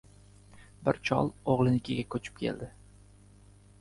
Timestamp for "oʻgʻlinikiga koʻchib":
1.55-2.43